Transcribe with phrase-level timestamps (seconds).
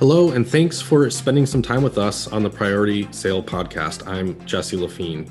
[0.00, 4.04] Hello, and thanks for spending some time with us on the Priority Sale Podcast.
[4.08, 5.30] I'm Jesse Lafine.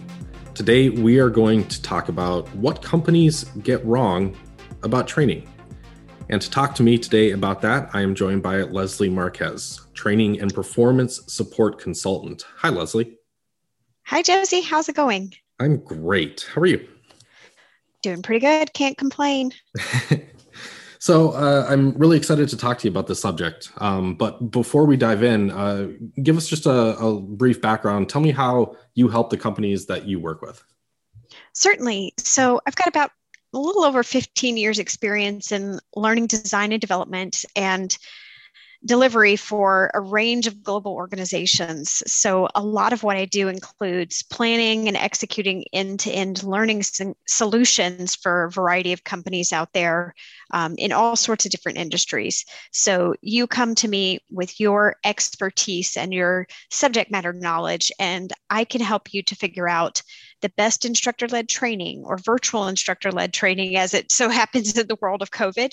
[0.55, 4.37] Today, we are going to talk about what companies get wrong
[4.81, 5.49] about training.
[6.29, 10.39] And to talk to me today about that, I am joined by Leslie Marquez, Training
[10.39, 12.45] and Performance Support Consultant.
[12.55, 13.17] Hi, Leslie.
[14.05, 14.61] Hi, Jesse.
[14.61, 15.33] How's it going?
[15.59, 16.47] I'm great.
[16.55, 16.87] How are you?
[18.01, 18.71] Doing pretty good.
[18.73, 19.51] Can't complain.
[21.03, 23.73] So uh, I'm really excited to talk to you about this subject.
[23.79, 25.89] Um, but before we dive in, uh,
[26.23, 28.07] give us just a, a, brief background.
[28.07, 30.63] Tell me how you help the companies that you work with.
[31.51, 32.13] Certainly.
[32.19, 33.11] So I've got about
[33.53, 37.97] a little over 15 years experience in learning design and development and
[38.85, 42.03] delivery for a range of global organizations.
[42.05, 46.83] So, a lot of what I do includes planning and executing end to end learning
[47.27, 50.13] solutions for a variety of companies out there
[50.51, 52.45] um, in all sorts of different industries.
[52.71, 58.65] So, you come to me with your expertise and your subject matter knowledge, and I
[58.65, 60.01] can help you to figure out
[60.43, 64.85] the best instructor led training or virtual instructor led training, as it so happens in
[64.87, 65.71] the world of COVID.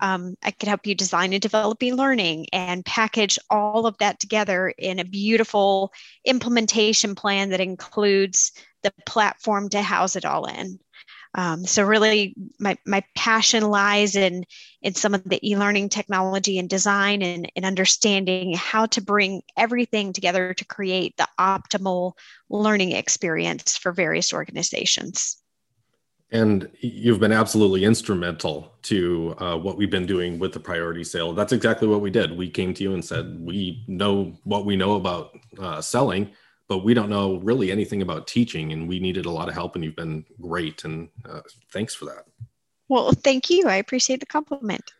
[0.00, 4.18] Um, I could help you design and develop e learning and package all of that
[4.18, 5.92] together in a beautiful
[6.24, 10.78] implementation plan that includes the platform to house it all in.
[11.36, 14.46] Um, so really, my, my passion lies in
[14.80, 20.12] in some of the e-learning technology and design and, and understanding how to bring everything
[20.12, 22.12] together to create the optimal
[22.48, 25.36] learning experience for various organizations.
[26.32, 31.32] And you've been absolutely instrumental to uh, what we've been doing with the priority sale.
[31.34, 32.36] That's exactly what we did.
[32.36, 36.30] We came to you and said, We know what we know about uh, selling
[36.68, 39.74] but we don't know really anything about teaching and we needed a lot of help
[39.74, 41.40] and you've been great and uh,
[41.72, 42.24] thanks for that.
[42.88, 43.66] Well thank you.
[43.66, 44.92] I appreciate the compliment.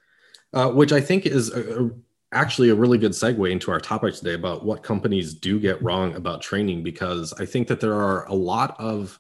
[0.53, 1.91] Uh, which i think is a, a,
[2.32, 6.15] actually a really good segue into our topic today about what companies do get wrong
[6.15, 9.19] about training because i think that there are a lot of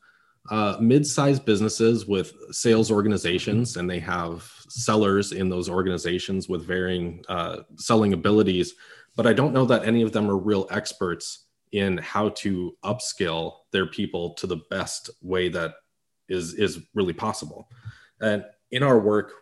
[0.50, 7.24] uh, mid-sized businesses with sales organizations and they have sellers in those organizations with varying
[7.28, 8.74] uh, selling abilities
[9.16, 13.56] but i don't know that any of them are real experts in how to upskill
[13.72, 15.74] their people to the best way that
[16.28, 17.68] is is really possible.
[18.20, 19.32] And in our work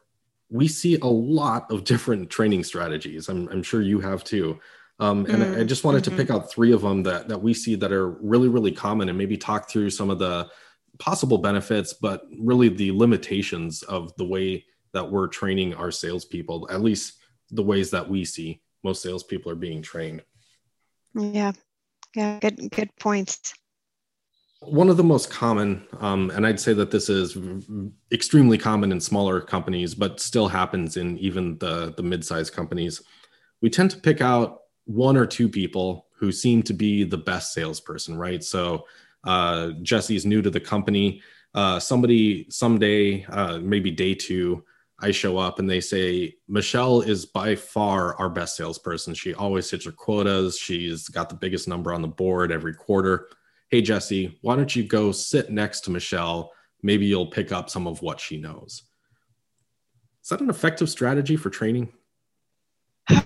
[0.51, 3.29] we see a lot of different training strategies.
[3.29, 4.61] I'm, I'm sure you have too.
[5.01, 6.17] Um, and mm, I, I just wanted mm-hmm.
[6.17, 9.09] to pick out three of them that that we see that are really really common
[9.09, 10.49] and maybe talk through some of the
[11.01, 16.81] possible benefits but really the limitations of the way that we're training our salespeople at
[16.81, 17.15] least
[17.51, 20.23] the ways that we see most salespeople are being trained.
[21.15, 21.53] Yeah
[22.15, 23.55] yeah good good points.
[24.61, 27.37] One of the most common um, and i'd say that this is
[28.13, 33.03] extremely common in smaller companies but still happens in even the the mid-sized companies.
[33.61, 37.53] We tend to pick out one or two people who seem to be the best
[37.53, 38.43] salesperson right?
[38.43, 38.87] So
[39.25, 41.23] uh, jesse's new to the company.
[41.55, 44.65] Uh, somebody someday uh, maybe day two
[45.01, 49.15] I show up and they say, Michelle is by far our best salesperson.
[49.15, 50.59] She always hits her quotas.
[50.59, 53.29] She's got the biggest number on the board every quarter.
[53.71, 56.53] Hey, Jesse, why don't you go sit next to Michelle?
[56.83, 58.83] Maybe you'll pick up some of what she knows.
[60.23, 61.93] Is that an effective strategy for training?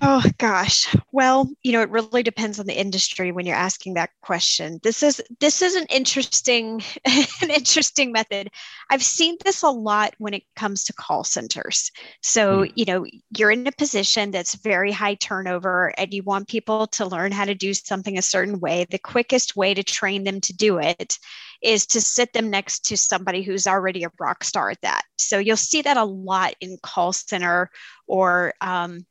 [0.03, 0.93] Oh gosh.
[1.13, 4.81] Well, you know, it really depends on the industry when you're asking that question.
[4.83, 8.49] This is this is an interesting an interesting method.
[8.91, 11.93] I've seen this a lot when it comes to call centers.
[12.23, 12.73] So, mm.
[12.75, 13.07] you know,
[13.37, 17.45] you're in a position that's very high turnover and you want people to learn how
[17.45, 18.85] to do something a certain way.
[18.91, 21.19] The quickest way to train them to do it
[21.63, 25.03] is to sit them next to somebody who's already a rock star at that.
[25.19, 27.71] So you'll see that a lot in call center
[28.07, 29.05] or um,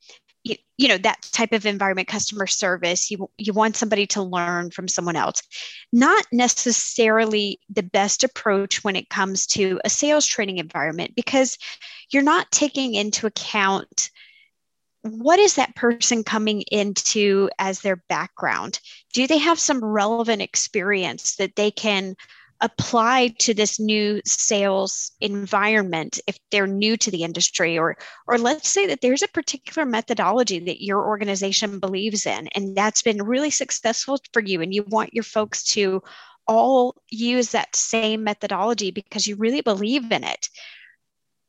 [0.43, 4.71] you, you know that type of environment customer service you you want somebody to learn
[4.71, 5.41] from someone else.
[5.91, 11.57] Not necessarily the best approach when it comes to a sales training environment because
[12.11, 14.09] you're not taking into account
[15.01, 18.79] what is that person coming into as their background?
[19.13, 22.15] Do they have some relevant experience that they can
[22.61, 27.95] apply to this new sales environment if they're new to the industry or
[28.27, 33.03] or let's say that there's a particular methodology that your organization believes in and that's
[33.03, 36.01] been really successful for you and you want your folks to
[36.47, 40.49] all use that same methodology because you really believe in it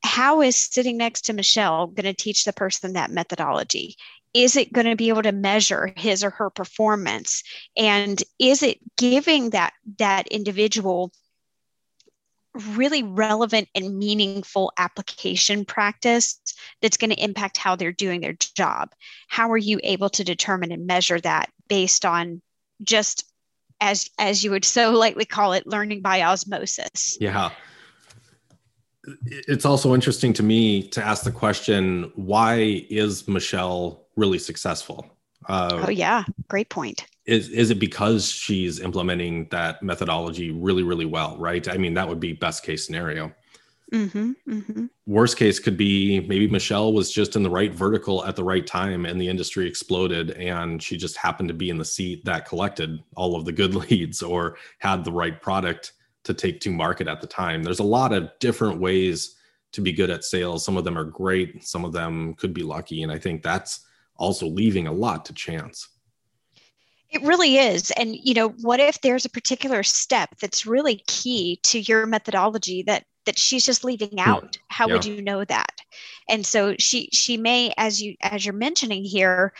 [0.03, 3.97] how is sitting next to Michelle going to teach the person that methodology?
[4.35, 7.43] is it going to be able to measure his or her performance?
[7.77, 11.12] And is it giving that that individual
[12.75, 16.41] really relevant and meaningful application practice
[16.83, 18.93] that's going to impact how they're doing their job?
[19.29, 22.43] How are you able to determine and measure that based on
[22.83, 23.25] just
[23.81, 27.17] as as you would so lightly call it learning by osmosis?
[27.21, 27.50] Yeah
[29.27, 35.07] it's also interesting to me to ask the question why is michelle really successful?
[35.49, 36.25] Uh, oh yeah.
[36.49, 37.07] Great point.
[37.25, 41.67] Is is it because she's implementing that methodology really really well right?
[41.69, 43.33] I mean that would be best case scenario.
[43.93, 44.85] Mm-hmm, mm-hmm.
[45.07, 48.67] worst case could be maybe michelle was just in the right vertical at the right
[48.67, 52.47] time and the industry exploded and she just happened to be in the seat that
[52.47, 55.95] collected all of the good leads or had the right product
[56.29, 59.37] to take to market at the time there's a lot of different ways
[59.73, 62.63] to be good at sales some of them are great some of them could be
[62.63, 63.87] lucky and i think that's
[64.17, 65.89] also leaving a lot to chance
[67.11, 67.91] it really is.
[67.93, 72.83] And, you know, what if there's a particular step that's really key to your methodology
[72.83, 74.19] that that she's just leaving hmm.
[74.19, 74.59] out?
[74.69, 74.95] How yeah.
[74.95, 75.81] would you know that?
[76.29, 79.55] And so she she may, as you as you're mentioning here,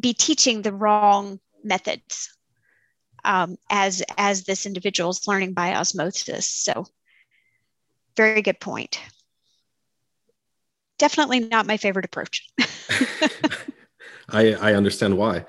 [0.00, 2.34] be teaching the wrong methods
[3.24, 6.48] um, as as this individual is learning by osmosis.
[6.48, 6.86] So
[8.16, 9.00] very good point.
[10.98, 12.48] Definitely not my favorite approach.
[14.28, 15.44] I, I understand why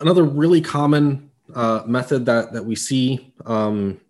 [0.00, 4.00] another really common uh, method that that we see um,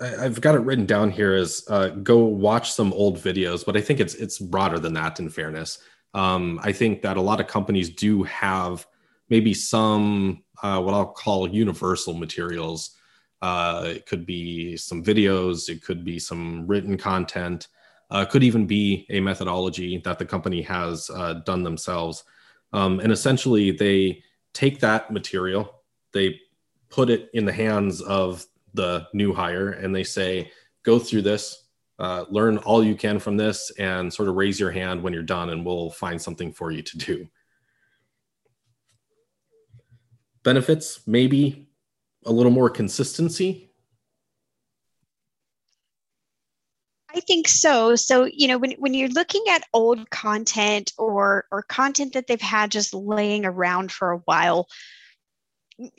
[0.00, 3.76] I, have got it written down here is uh, go watch some old videos but
[3.76, 5.78] i think it's it's broader than that in fairness
[6.14, 8.86] um, i think that a lot of companies do have
[9.28, 12.96] maybe some uh, what i'll call universal materials
[13.42, 17.68] uh, it could be some videos it could be some written content
[18.10, 22.24] uh, could even be a methodology that the company has uh, done themselves
[22.74, 24.22] um, and essentially they
[24.52, 25.82] take that material,
[26.12, 26.40] they
[26.88, 28.44] put it in the hands of
[28.74, 30.50] the new hire, and they say,
[30.82, 31.66] go through this,
[32.00, 35.22] uh, learn all you can from this, and sort of raise your hand when you're
[35.22, 37.28] done, and we'll find something for you to do.
[40.44, 41.68] Benefits, maybe
[42.24, 43.74] a little more consistency
[47.14, 47.94] I think so.
[47.94, 52.40] So, you know, when, when you're looking at old content or or content that they've
[52.40, 54.66] had just laying around for a while,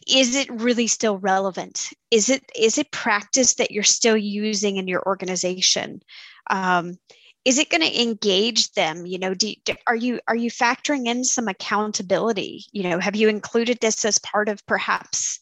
[0.07, 1.93] is it really still relevant?
[2.11, 6.01] Is it is it practice that you're still using in your organization?
[6.49, 6.97] Um,
[7.45, 9.05] is it going to engage them?
[9.05, 9.53] You know, do,
[9.85, 12.65] are you are you factoring in some accountability?
[12.71, 15.39] You know, have you included this as part of perhaps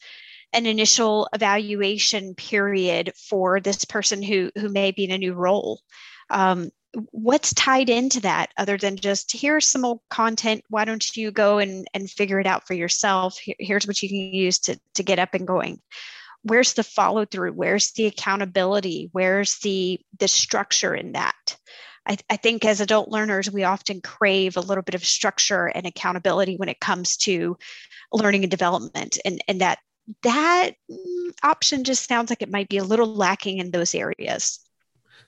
[0.52, 5.80] an initial evaluation period for this person who who may be in a new role?
[6.30, 6.72] Um,
[7.12, 10.64] what's tied into that other than just here's some old content.
[10.70, 13.40] Why don't you go and, and figure it out for yourself?
[13.60, 15.80] Here's what you can use to, to get up and going.
[16.44, 19.10] Where's the follow through where's the accountability?
[19.14, 21.56] Where's the the structure in that
[22.08, 25.86] I, I, think as adult learners we often crave a little bit of structure and
[25.86, 27.58] accountability when it comes to
[28.12, 29.80] learning and development and and that
[30.24, 34.60] that mm, option just sounds like it might be a little lacking in those areas.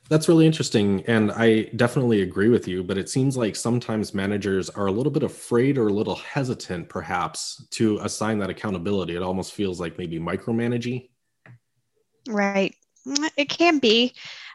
[0.09, 1.03] That's really interesting.
[1.07, 2.83] And I definitely agree with you.
[2.83, 6.89] But it seems like sometimes managers are a little bit afraid or a little hesitant,
[6.89, 9.15] perhaps, to assign that accountability.
[9.15, 11.09] It almost feels like maybe micromanaging.
[12.27, 12.75] Right.
[13.07, 14.13] Mm, it can be.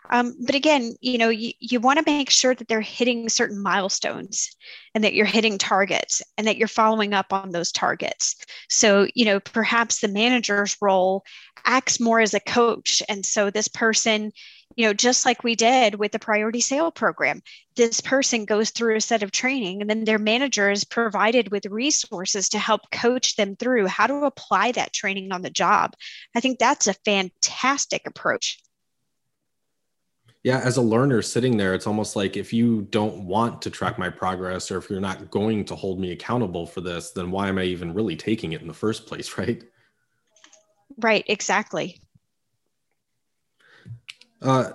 [0.08, 3.62] Um, but again, you know, you, you want to make sure that they're hitting certain
[3.62, 4.50] milestones
[4.94, 8.36] and that you're hitting targets and that you're following up on those targets.
[8.68, 11.24] So, you know, perhaps the manager's role
[11.64, 13.02] acts more as a coach.
[13.08, 14.32] And so this person,
[14.76, 17.42] you know, just like we did with the priority sale program,
[17.76, 21.66] this person goes through a set of training and then their manager is provided with
[21.66, 25.94] resources to help coach them through how to apply that training on the job.
[26.34, 28.58] I think that's a fantastic approach
[30.42, 33.98] yeah as a learner sitting there it's almost like if you don't want to track
[33.98, 37.48] my progress or if you're not going to hold me accountable for this then why
[37.48, 39.64] am i even really taking it in the first place right?
[40.98, 42.00] Right exactly.
[44.42, 44.72] Uh,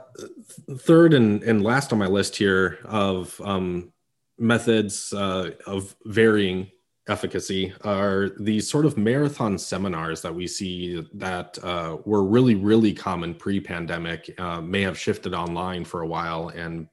[0.80, 3.92] third and, and last on my list here of um,
[4.38, 6.70] methods uh, of varying
[7.08, 12.94] efficacy are these sort of marathon seminars that we see that uh, were really really
[12.94, 16.88] common pre-pandemic uh, may have shifted online for a while and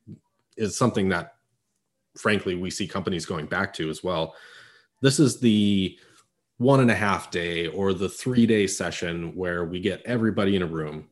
[0.57, 1.37] is something that
[2.17, 4.35] frankly we see companies going back to as well.
[5.01, 5.99] This is the
[6.59, 10.63] one and a half day or the three day session where we get everybody in
[10.63, 11.09] a room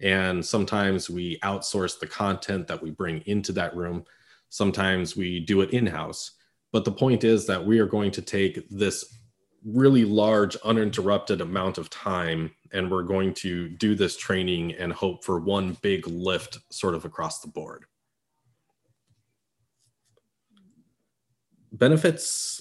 [0.00, 4.04] and sometimes we outsource the content that we bring into that room.
[4.48, 6.32] Sometimes we do it in-house
[6.74, 9.16] but the point is that we are going to take this
[9.64, 15.24] really large uninterrupted amount of time and we're going to do this training and hope
[15.24, 17.84] for one big lift sort of across the board.
[21.70, 22.60] Benefits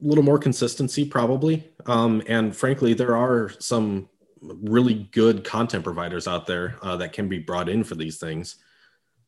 [0.00, 1.68] a little more consistency probably.
[1.86, 4.08] Um, and frankly there are some
[4.40, 8.58] really good content providers out there uh, that can be brought in for these things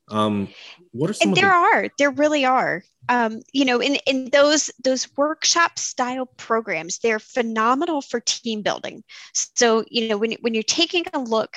[0.09, 0.49] um,
[0.93, 1.29] what are some?
[1.29, 2.83] And there the- are, there really are.
[3.09, 9.05] Um, you know, in in those those workshop style programs, they're phenomenal for team building.
[9.33, 11.57] So you know, when when you're taking a look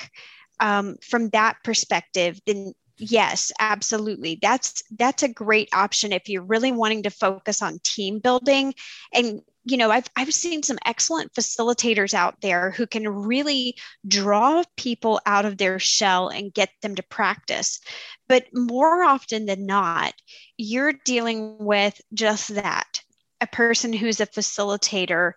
[0.60, 6.70] um, from that perspective, then yes absolutely that's that's a great option if you're really
[6.70, 8.74] wanting to focus on team building
[9.14, 13.76] and you know i've i've seen some excellent facilitators out there who can really
[14.06, 17.80] draw people out of their shell and get them to practice.
[18.28, 20.14] But more often than not
[20.56, 23.02] you're dealing with just that
[23.40, 25.32] a person who's a facilitator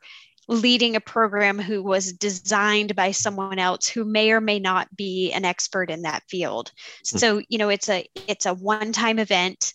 [0.47, 5.31] leading a program who was designed by someone else who may or may not be
[5.31, 6.71] an expert in that field.
[7.09, 7.17] Hmm.
[7.17, 9.73] so you know it's a it's a one time event.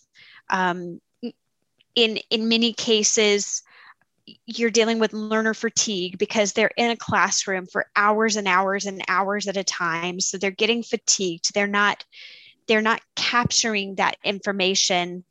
[0.49, 1.01] Um,
[1.95, 3.63] in in many cases
[4.45, 9.01] you're dealing with learner fatigue because they're in a classroom for hours and hours and
[9.07, 10.19] hours at a time.
[10.19, 11.53] So they're getting fatigued.
[11.53, 12.03] They're not
[12.67, 15.23] they're not capturing that information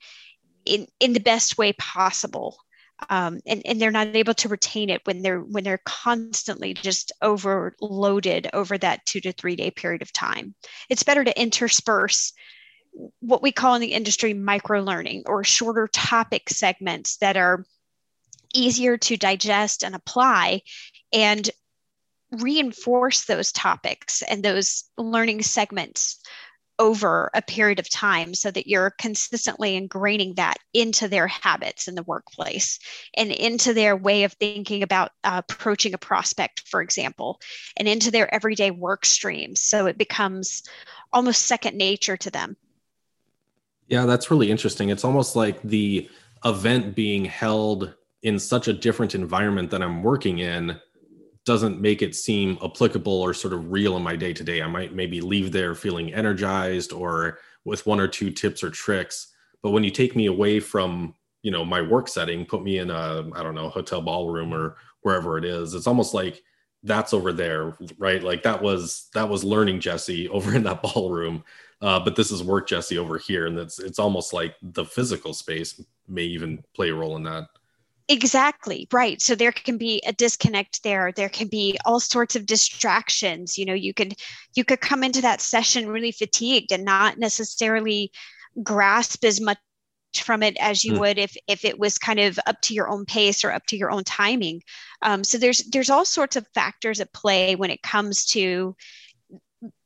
[0.64, 2.59] in in the best way possible.
[3.11, 7.12] Um, and, and they're not able to retain it when they're when they're constantly just
[7.23, 10.55] overloaded over that two to three day period of time.
[10.88, 12.33] It's better to intersperse
[13.21, 17.64] what we call in the industry micro learning or shorter topic segments that are
[18.55, 20.62] easier to digest and apply
[21.12, 21.50] and
[22.33, 26.21] reinforce those topics and those learning segments
[26.78, 31.95] over a period of time so that you're consistently ingraining that into their habits in
[31.97, 32.78] the workplace
[33.17, 37.40] and into their way of thinking about uh, approaching a prospect, for example,
[37.76, 39.61] and into their everyday work streams.
[39.61, 40.62] So it becomes
[41.12, 42.57] almost second nature to them.
[43.88, 44.90] Yeah, that's really interesting.
[44.90, 46.09] It's almost like the
[46.45, 50.79] event being held in such a different environment that I'm working in
[51.45, 54.61] doesn't make it seem applicable or sort of real in my day to day.
[54.61, 59.29] I might maybe leave there feeling energized or with one or two tips or tricks.
[59.63, 62.91] But when you take me away from, you know, my work setting, put me in
[62.91, 66.43] a, I don't know, hotel ballroom or wherever it is, it's almost like
[66.83, 68.23] that's over there, right?
[68.23, 71.45] Like that was that was learning Jesse over in that ballroom.
[71.81, 73.47] Uh, but this is work Jesse over here.
[73.47, 77.49] And it's it's almost like the physical space may even play a role in that.
[78.11, 79.21] Exactly, right.
[79.21, 81.12] So there can be a disconnect there.
[81.12, 83.59] There can be all sorts of distractions.
[83.59, 84.15] You know, you could
[84.55, 88.11] you could come into that session really fatigued and not necessarily
[88.62, 89.59] grasp as much
[90.17, 91.00] from it as you mm.
[91.00, 93.77] would if if it was kind of up to your own pace or up to
[93.77, 94.62] your own timing.
[95.03, 98.75] Um, so there's there's all sorts of factors at play when it comes to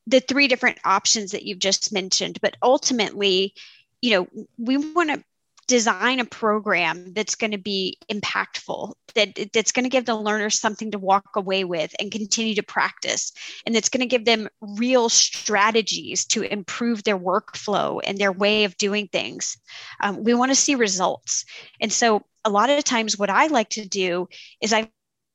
[0.06, 2.38] the three different options that you've just mentioned.
[2.40, 3.54] But ultimately,
[4.00, 5.24] you know, we want to
[5.68, 10.58] design a program that's going to be impactful that that's going to give the learners
[10.58, 13.32] something to walk away with and continue to practice
[13.64, 18.64] and that's going to give them real strategies to improve their workflow and their way
[18.64, 19.56] of doing things.
[20.00, 21.44] Um, we want to see results.
[21.80, 24.28] And so a lot of times what i like to do
[24.60, 24.88] is i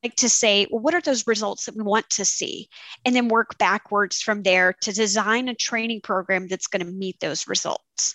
[0.04, 2.68] like to say, well, what are those results that we want to see?
[3.04, 7.18] And then work backwards from there to design a training program that's going to meet
[7.18, 8.14] those results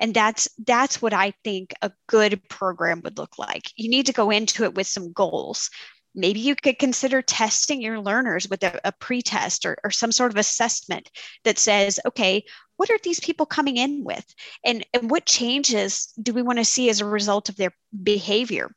[0.00, 3.70] and that's that's what i think a good program would look like.
[3.76, 5.70] You need to go into it with some goals.
[6.14, 10.30] Maybe you could consider testing your learners with a, a pre-test or, or some sort
[10.30, 11.10] of assessment
[11.44, 12.44] that says okay
[12.76, 14.24] what are these people coming in with?
[14.64, 17.72] And, and what changes do we want to see as a result of their
[18.02, 18.70] behavior?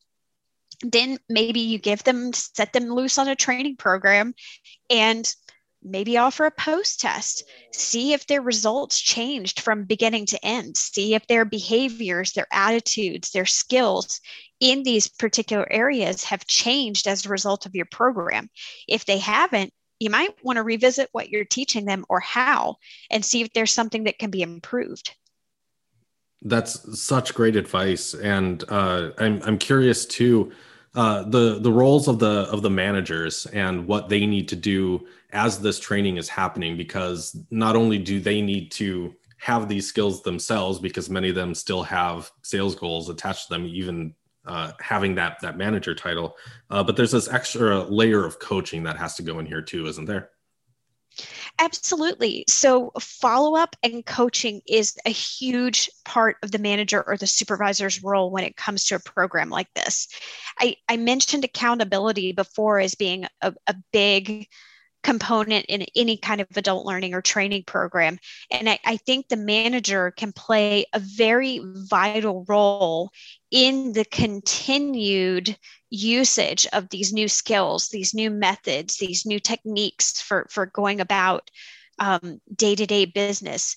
[0.81, 4.35] Then maybe you give them set them loose on a training program
[4.89, 5.33] and
[5.83, 11.13] maybe offer a post test see if their results changed from beginning to end see
[11.13, 14.19] if their behaviors their attitudes their skills
[14.59, 18.49] in these particular areas have changed as a result of your program.
[18.87, 22.75] If they haven't you might want to revisit what you're teaching them or how
[23.09, 25.15] and see if there's something that can be improved.
[26.43, 30.51] That's such great advice and uh, I'm, I'm curious too
[30.97, 35.05] uh, the the roles of the of the managers and what they need to do
[35.31, 40.23] as this training is happening because not only do they need to have these skills
[40.23, 44.11] themselves because many of them still have sales goals attached to them even
[44.47, 46.35] uh, having that that manager title
[46.71, 49.85] uh, but there's this extra layer of coaching that has to go in here too
[49.85, 50.31] isn't there
[51.59, 52.43] Absolutely.
[52.47, 58.03] So, follow up and coaching is a huge part of the manager or the supervisor's
[58.03, 60.07] role when it comes to a program like this.
[60.59, 64.47] I, I mentioned accountability before as being a, a big
[65.03, 68.19] component in any kind of adult learning or training program.
[68.51, 73.11] And I, I, think the manager can play a very vital role
[73.49, 75.57] in the continued
[75.89, 81.49] usage of these new skills, these new methods, these new techniques for, for going about
[82.55, 83.75] day to day business.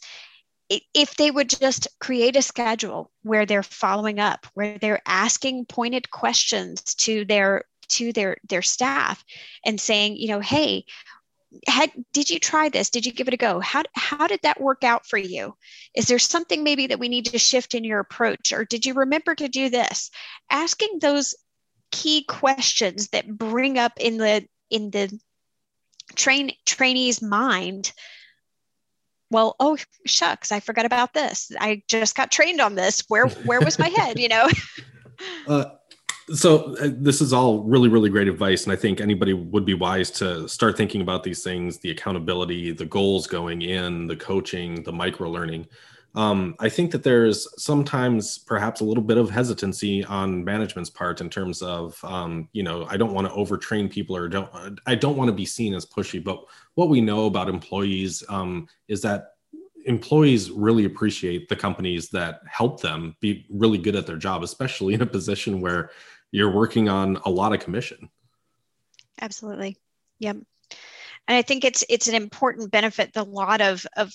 [0.69, 6.11] If they would just create a schedule where they're following up, where they're asking pointed
[6.11, 9.25] questions to their to their their staff
[9.65, 10.85] and saying, you know, hey,
[11.67, 12.91] had did you try this?
[12.91, 13.61] Did you give it a go?
[13.61, 15.55] How, how did that work out for you?
[15.95, 18.53] Is there something maybe that we need to shift in your approach?
[18.53, 20.11] Or did you remember to do this?
[20.51, 21.35] Asking those
[21.91, 25.19] key questions that bring up in the in the
[26.15, 27.93] train trainee's mind
[29.31, 31.51] well oh shucks i forgot about this.
[31.59, 33.03] I just got trained on this.
[33.09, 34.19] Where where was my head?
[34.19, 34.49] You know?
[35.47, 35.67] Uh,
[36.35, 39.75] so uh, this is all really really great advice and i think anybody would be
[39.75, 44.83] wise to start thinking about these things the accountability the goals going in the coaching
[44.83, 45.67] the micro learning.
[46.15, 51.21] Um, i think that there's sometimes perhaps a little bit of hesitancy on management's part
[51.21, 54.95] in terms of um, you know i don't want to overtrain people or don't i
[54.95, 56.45] don't want to be seen as pushy but
[56.75, 59.35] what we know about employees um, is that
[59.87, 64.95] employees really appreciate the companies that help them be really good at their job especially
[64.95, 65.91] in a position where
[66.33, 68.09] you're working on a lot of commission.
[69.21, 69.77] Absolutely.
[70.19, 70.37] Yep.
[71.29, 74.13] And I think it's it's an important benefit that a lot of of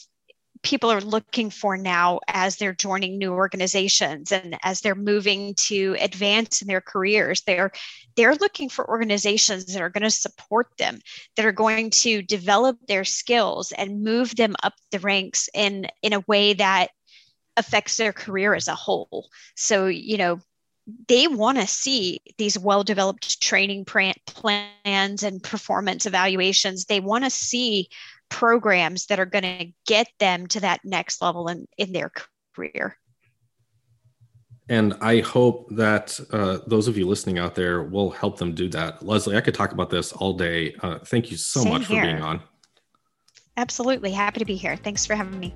[0.64, 5.96] people are looking for now as they're joining new organizations and as they're moving to
[6.00, 7.72] advance in their careers they're
[8.16, 10.98] they're looking for organizations that are going to support them
[11.36, 16.14] that are going to develop their skills and move them up the ranks in in
[16.14, 16.88] a way that
[17.58, 20.40] affects their career as a whole so you know
[21.08, 26.86] they want to see these well developed training plans and performance evaluations.
[26.86, 27.90] They want to see
[28.30, 32.12] programs that are going to get them to that next level in, in their
[32.56, 32.98] career.
[34.68, 38.68] And I hope that uh, those of you listening out there will help them do
[38.70, 39.06] that.
[39.06, 40.76] Leslie, I could talk about this all day.
[40.82, 42.02] Uh, thank you so Same much here.
[42.02, 42.42] for being on.
[43.58, 44.12] Absolutely.
[44.12, 44.76] Happy to be here.
[44.76, 45.54] Thanks for having me.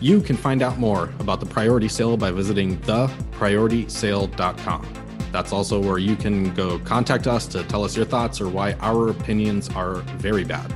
[0.00, 4.86] You can find out more about the priority sale by visiting theprioritysale.com.
[5.30, 8.72] That's also where you can go contact us to tell us your thoughts or why
[8.80, 10.74] our opinions are very bad.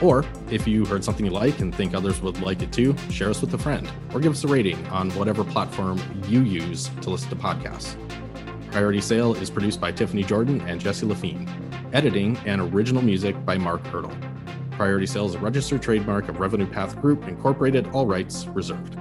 [0.00, 3.28] Or if you heard something you like and think others would like it too, share
[3.28, 7.10] us with a friend or give us a rating on whatever platform you use to
[7.10, 7.96] listen to podcasts.
[8.70, 11.46] Priority Sale is produced by Tiffany Jordan and Jesse Lafine.
[11.92, 14.12] Editing and original music by Mark Hurdle.
[14.80, 18.96] Priority Sales, a registered trademark of Revenue Path Group, Incorporated, all rights reserved.